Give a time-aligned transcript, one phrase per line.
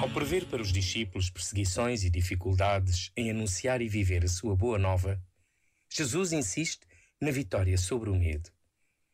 [0.00, 4.78] Ao prever para os discípulos perseguições e dificuldades em anunciar e viver a sua boa
[4.78, 5.22] nova,
[5.90, 6.86] Jesus insiste
[7.20, 8.48] na vitória sobre o medo.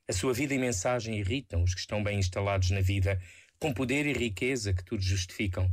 [0.07, 3.21] A sua vida e mensagem irritam os que estão bem instalados na vida,
[3.59, 5.69] com poder e riqueza que tudo justificam.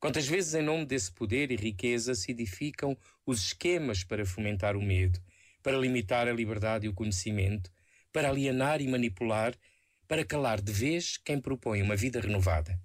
[0.00, 4.82] Quantas vezes, em nome desse poder e riqueza, se edificam os esquemas para fomentar o
[4.82, 5.20] medo,
[5.62, 7.70] para limitar a liberdade e o conhecimento,
[8.12, 9.54] para alienar e manipular,
[10.08, 12.76] para calar de vez quem propõe uma vida renovada.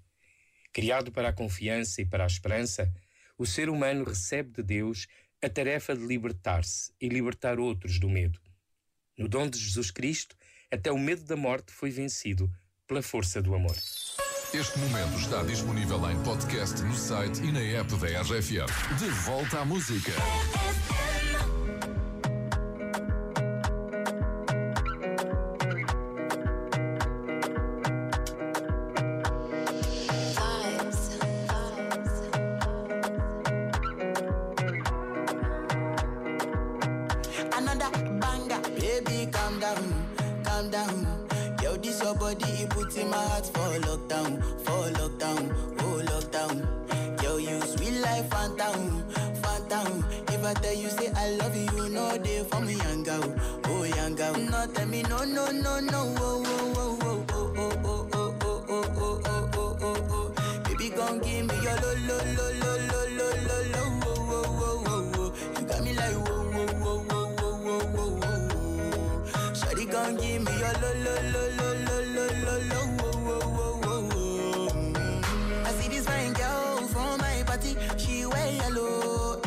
[0.78, 2.88] Criado para a confiança e para a esperança,
[3.36, 5.08] o ser humano recebe de Deus
[5.42, 8.38] a tarefa de libertar-se e libertar outros do medo.
[9.18, 10.36] No dom de Jesus Cristo,
[10.70, 12.48] até o medo da morte foi vencido
[12.86, 13.74] pela força do amor.
[14.54, 18.98] Este momento está disponível em podcast no site e na app da RFM.
[19.00, 20.12] De volta à música.
[40.58, 41.06] Calm down.
[41.62, 47.22] Yo, this your body, it puts in my heart for lockdown, for lockdown, oh lockdown.
[47.22, 48.72] Yo, you sweet life, Fanta,
[49.40, 50.32] Fanta.
[50.34, 53.06] If I tell you say I love you, you know they for me, young
[53.66, 54.34] oh young girl.
[54.34, 58.64] No, tell me no, no, no, no, oh, oh, oh, oh, oh, oh, oh, oh,
[58.68, 60.62] oh, oh, oh, oh, oh, oh, oh.
[60.64, 61.37] Baby, gon' give
[69.90, 73.80] gon' give me your lo, lo, lo, lo, lo, lo, lo, lo, whoa, whoa, whoa,
[73.84, 75.62] whoa, whoa.
[75.64, 79.40] I see this fine girl from my party, she wear yellow.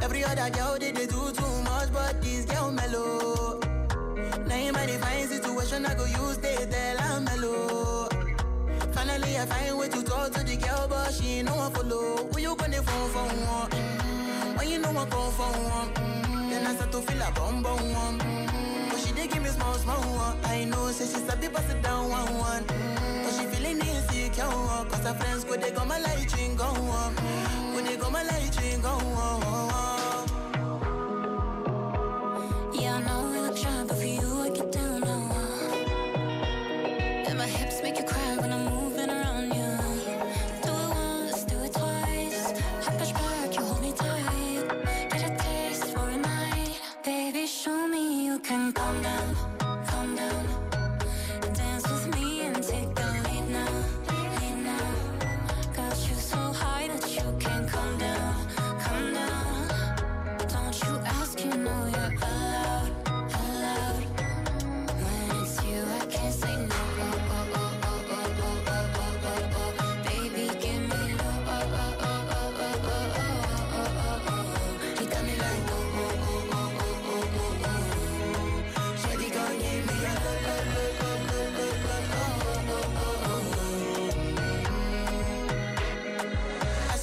[0.00, 3.60] Every other girl they, they do too much, but this girl mellow.
[4.46, 8.08] Now in my divine situation, I go use they tell I'm mellow.
[8.92, 12.16] Finally, I find way to talk to the girl, but she no one follow.
[12.32, 13.70] Who you gonna phone for one?
[13.70, 14.56] Mm-hmm.
[14.56, 16.50] When you know I come for one, mm-hmm.
[16.50, 18.27] then I start to feel a bum bum one
[19.84, 20.38] bounce, my one.
[20.44, 22.64] I know, say she's a bit pass it down, one, one.
[22.64, 23.38] Mm.
[23.38, 27.07] She feeling insecure, cause her friends go, they got my light, go, one.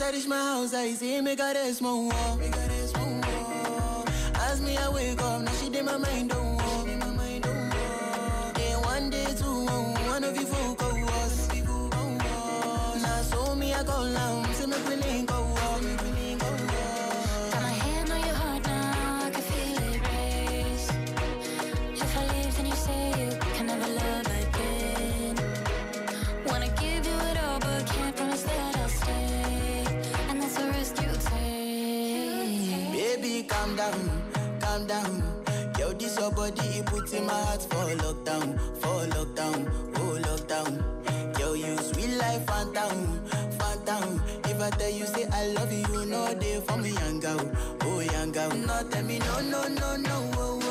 [0.05, 0.09] Oh.
[0.09, 1.55] As I reach my house, I see me got.
[2.37, 4.05] Me got a small wall.
[4.35, 5.84] As me I wake up, now she did
[33.91, 34.21] down,
[34.59, 35.23] calm down.
[35.79, 41.39] Yo, this your body, it puts in my heart for lockdown, for lockdown, oh lockdown.
[41.39, 42.85] Yo, you sweet life, Fanta,
[43.57, 44.19] Fanta.
[44.49, 47.51] If I tell you say I love you, you know they for me, young girl,
[47.81, 48.49] oh young girl.
[48.51, 50.64] No, tell me no, no, no, no, oh, oh.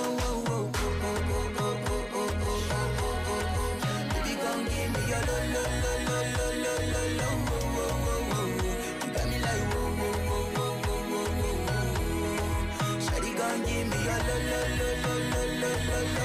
[13.54, 16.24] and give me lo lo lo lo lo lo lo lo.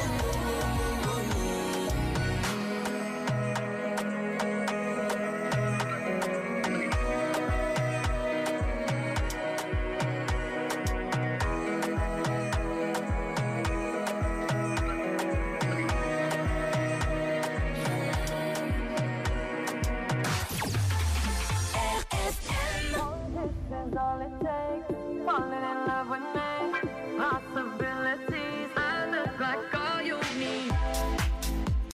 [25.25, 26.88] Falling in love with me
[27.19, 27.88] possibility.